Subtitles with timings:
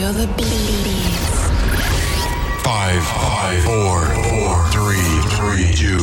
[0.00, 1.28] Feel the beats.
[2.62, 4.00] Five, five, four,
[4.30, 6.00] four, three, three, two,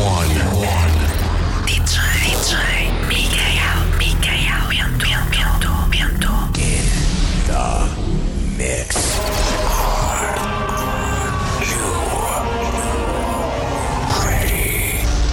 [0.00, 0.96] one, one.
[1.68, 2.56] DJ, DJ,
[3.10, 4.64] Mikael, Mikael,
[4.96, 6.88] Bento, Bento, Bento.
[8.56, 8.96] Mix.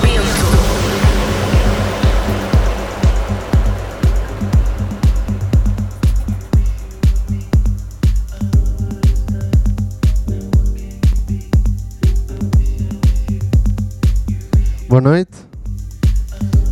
[14.91, 15.37] Boa noite,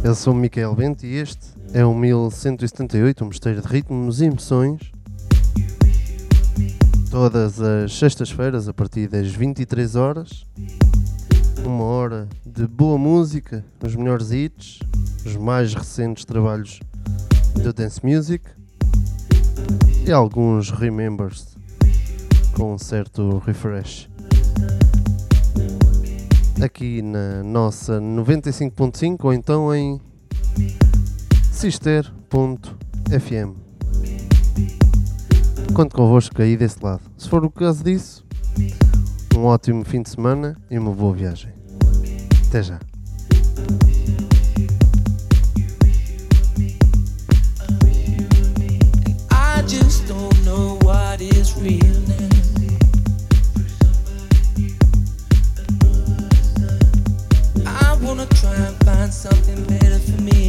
[0.03, 4.25] eu sou o Micael Bento e este é o 1178, um mosteiro de ritmos e
[4.25, 4.91] emoções.
[7.09, 10.45] Todas as sextas-feiras, a partir das 23 horas,
[11.65, 14.79] uma hora de boa música, os melhores hits,
[15.25, 16.81] os mais recentes trabalhos
[17.63, 18.43] do Dance Music
[20.05, 21.55] e alguns remembers
[22.53, 24.08] com um certo refresh
[26.61, 29.99] aqui na nossa 95.5 ou então em
[31.51, 32.69] sister.fm.
[35.73, 37.01] Conto convosco aí desse lado.
[37.17, 38.25] Se for o caso disso,
[39.37, 41.53] um ótimo fim de semana e uma boa viagem.
[42.47, 42.79] Até já.
[51.59, 52.08] Real
[59.09, 60.48] find something better for me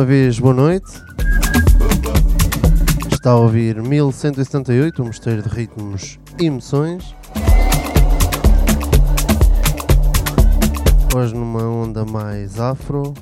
[0.00, 0.90] Uma vez, boa noite.
[3.12, 7.14] Está a ouvir 1178, um mosteiro de ritmos e emoções.
[11.14, 13.12] Hoje numa onda mais afro.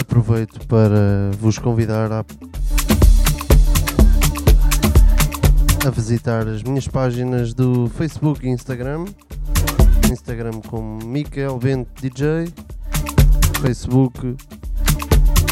[0.00, 2.24] Aproveito para vos convidar a
[5.84, 9.04] a visitar as minhas páginas do Facebook e Instagram.
[10.10, 12.52] Instagram como Michael Bento DJ,
[13.60, 14.36] Facebook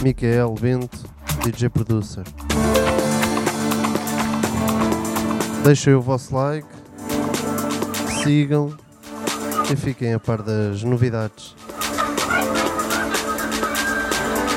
[0.02, 1.04] Michael Bento
[1.44, 2.24] DJ Producer.
[5.64, 6.68] Deixem o vosso like,
[8.22, 8.76] sigam
[9.72, 11.56] e fiquem a par das novidades.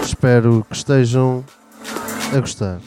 [0.03, 1.43] Espero que estejam
[2.35, 2.79] a gostar.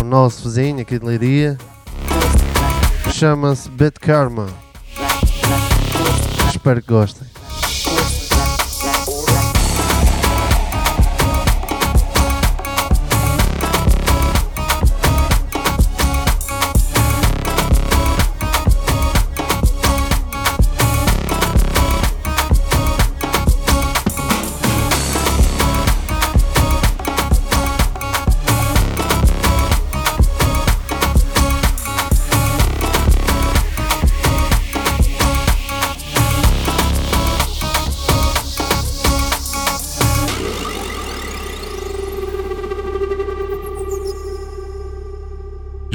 [0.00, 1.58] O nosso vizinho aqui de Leiria,
[3.12, 4.46] chama-se Bad Karma.
[6.48, 7.23] Espero que gostem.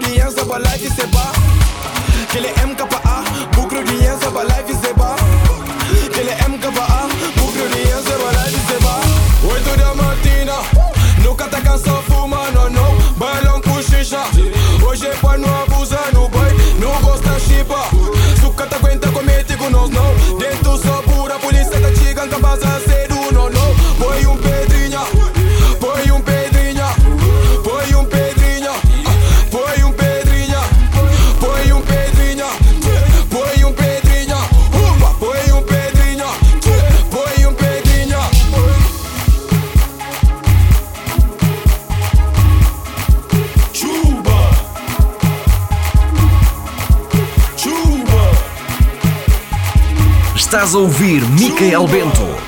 [0.00, 1.32] The answer ça life is a bar.
[2.30, 3.07] Kill the est
[50.78, 52.47] ouvir Micael Bento.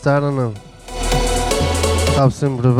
[0.00, 0.54] gostaram não?
[2.08, 2.79] estava sempre bem.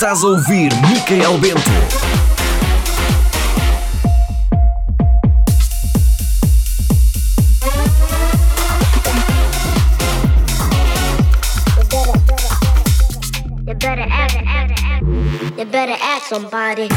[0.00, 1.60] Estás a ouvir Micael Bento.
[16.30, 16.88] somebody.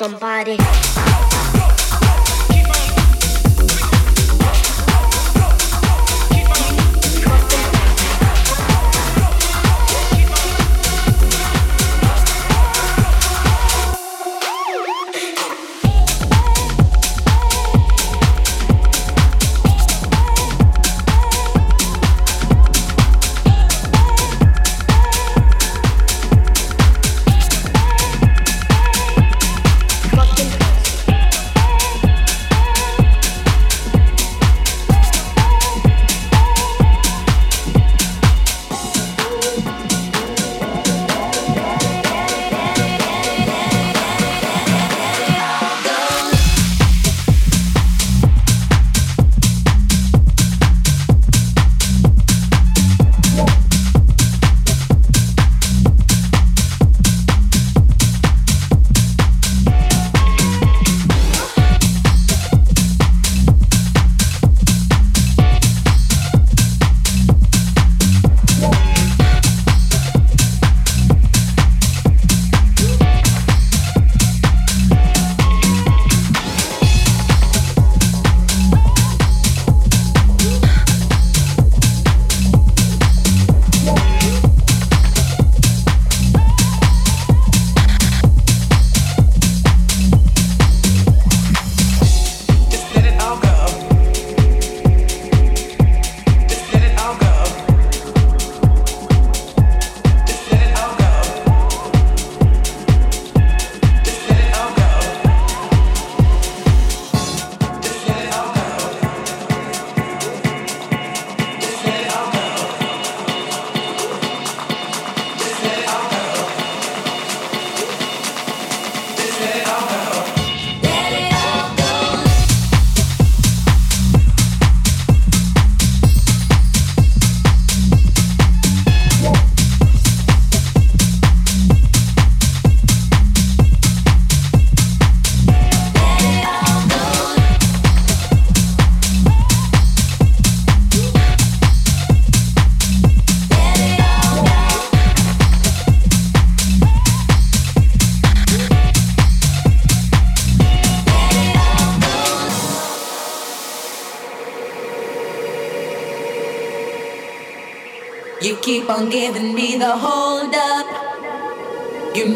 [0.00, 0.56] Somebody.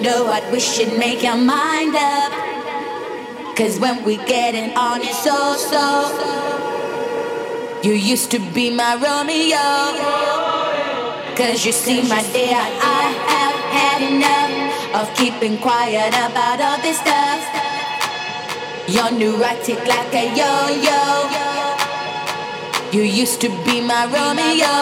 [0.04, 2.30] Know what we should make your mind up.
[3.56, 5.86] Cause when we getting on it so so.
[7.82, 9.66] You used to be my Romeo.
[11.38, 12.60] Cause you see my dear,
[12.98, 14.54] I have had enough
[15.00, 17.40] of keeping quiet about all this stuff.
[18.86, 21.00] You're neurotic like a yo-yo.
[22.92, 24.74] You used to be my Romeo.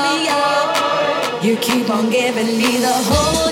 [1.47, 3.52] You keep on giving me the hold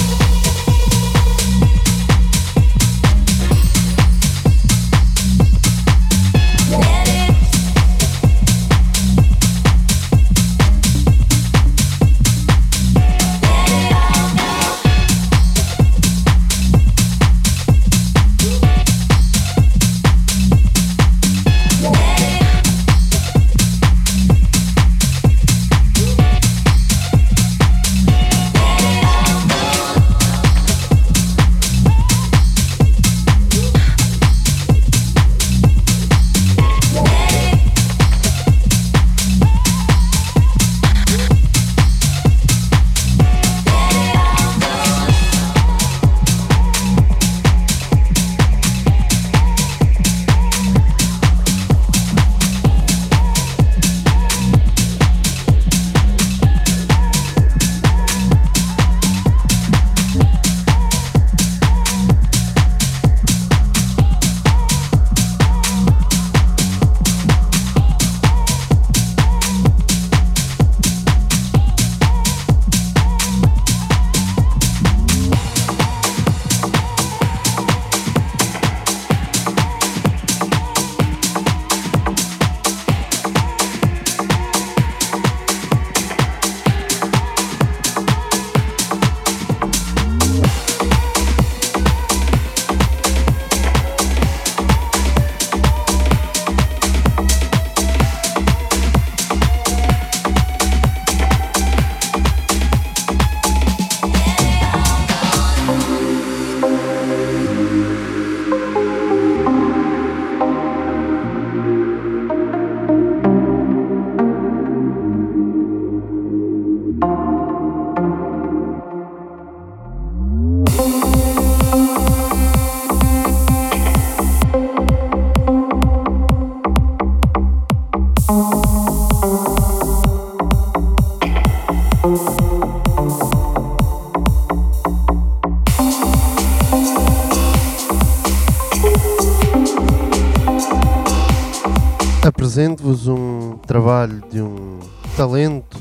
[142.91, 144.79] Apresento-vos um trabalho de um
[145.15, 145.77] talento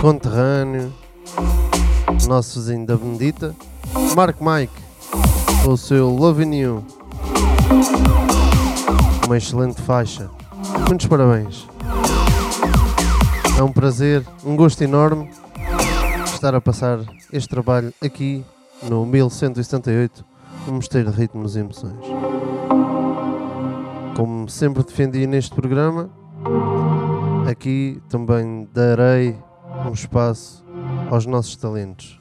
[0.00, 0.92] conterrâneo,
[2.26, 3.54] nosso vizinho da Benedita,
[4.16, 4.72] Mark Mike,
[5.62, 6.84] com o seu Loving You.
[9.26, 10.28] Uma excelente faixa.
[10.88, 11.66] Muitos parabéns.
[13.56, 15.30] É um prazer, um gosto enorme
[16.26, 16.98] estar a passar
[17.32, 18.44] este trabalho aqui
[18.82, 20.24] no 1178,
[20.66, 22.53] no Mosteiro de Ritmos e Emoções.
[24.16, 26.08] Como sempre defendi neste programa,
[27.50, 29.36] aqui também darei
[29.86, 30.64] um espaço
[31.10, 32.18] aos nossos talentos.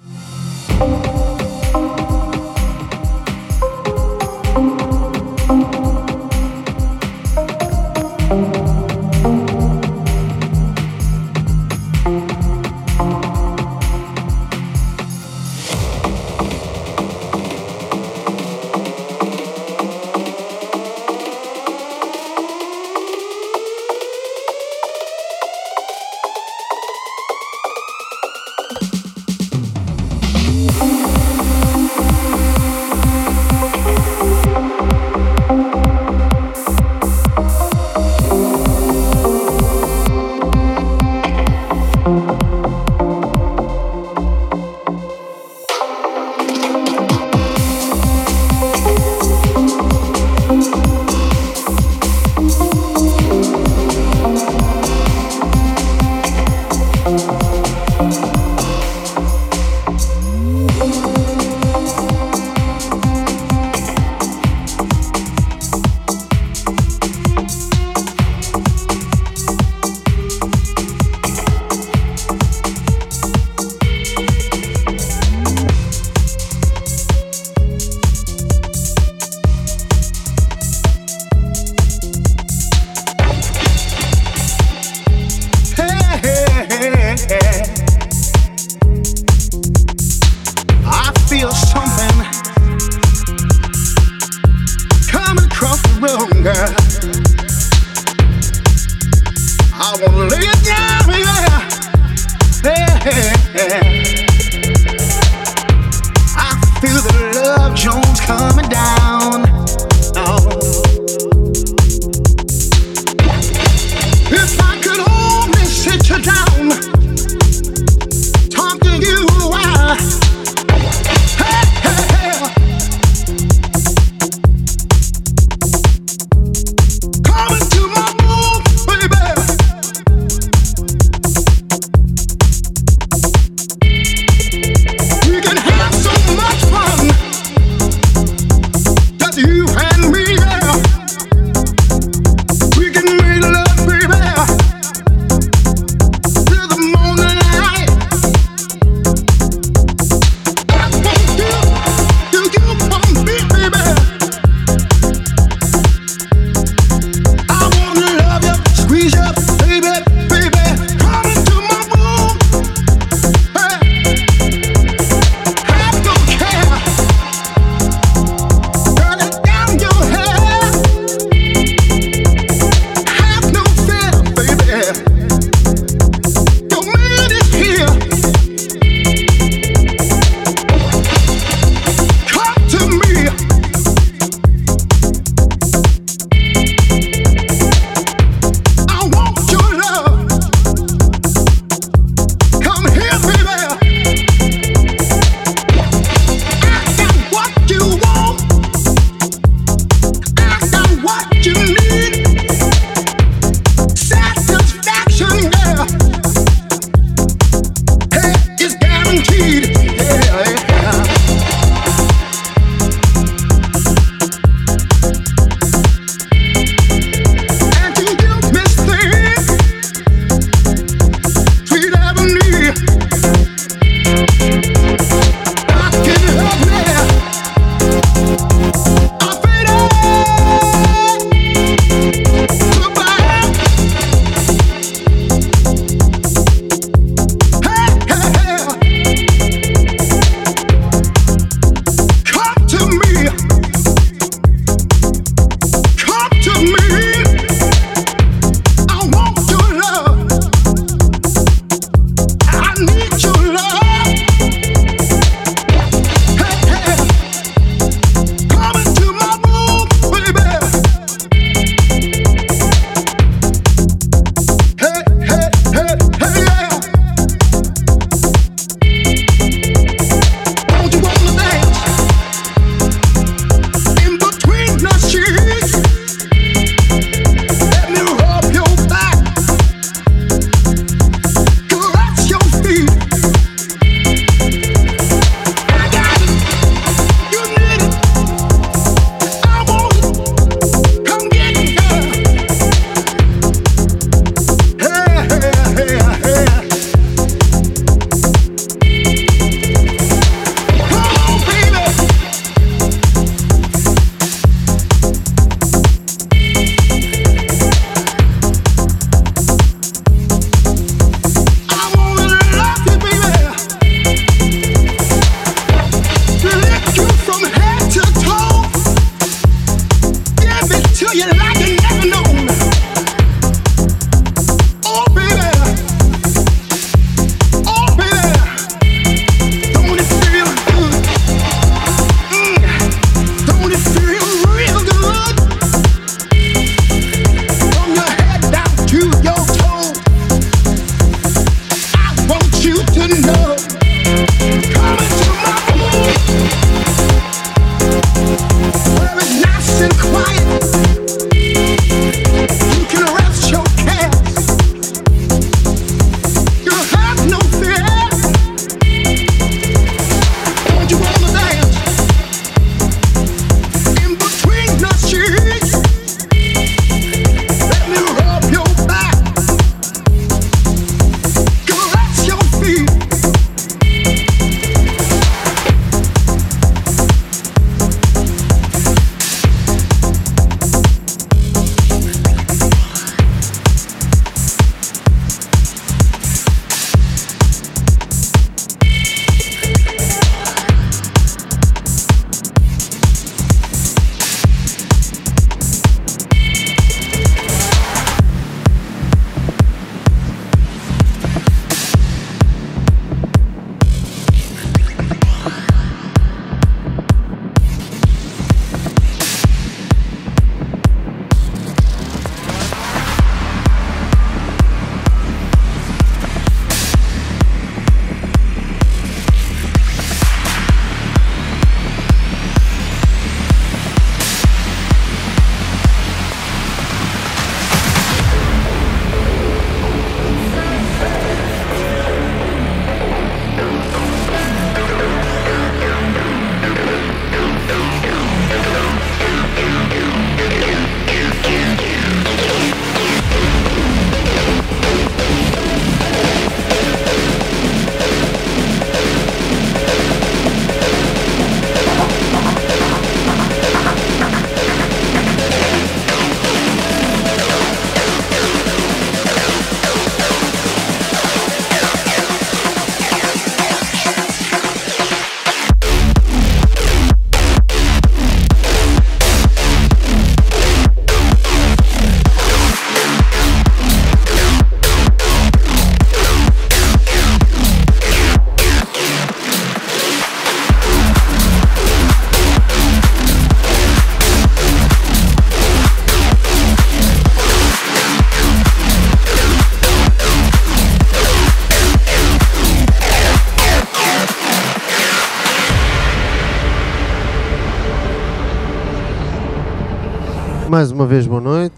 [500.84, 501.77] Mais uma vez, boa noite.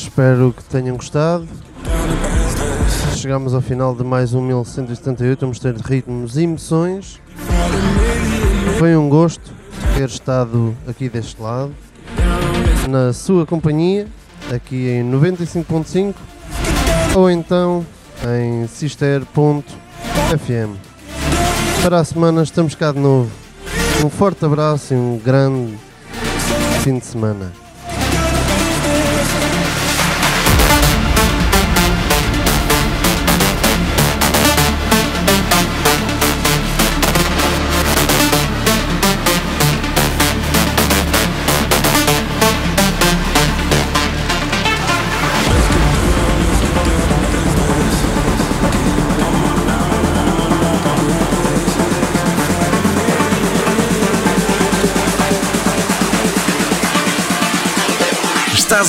[0.00, 1.46] Espero que tenham gostado.
[3.14, 5.38] Chegamos ao final de mais um 1178.
[5.38, 7.20] Vamos ter ritmos e emoções.
[8.80, 9.52] Foi um gosto
[9.94, 11.72] ter estado aqui deste lado,
[12.88, 14.08] na sua companhia,
[14.52, 16.16] aqui em 95.5
[17.14, 17.86] ou então
[18.28, 19.22] em sister.fm.
[21.80, 23.30] Para a semana estamos cá de novo.
[24.04, 25.78] Um forte abraço e um grande
[26.82, 27.69] fim de semana.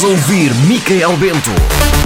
[0.03, 2.00] Ouvir Micael Bento.